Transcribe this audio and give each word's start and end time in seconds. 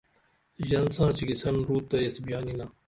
ژن 0.67 0.85
ساں 0.95 1.09
چیکیسن 1.17 1.55
روت 1.67 1.83
تہ 1.89 1.97
یس 2.03 2.15
بیان 2.25 2.45
یینا 2.49 2.65